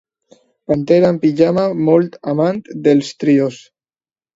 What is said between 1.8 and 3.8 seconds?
molt amant dels trios.